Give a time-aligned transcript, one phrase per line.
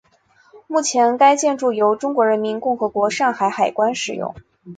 [0.65, 4.33] 目前该建筑由中华人民共和国上海海关使用。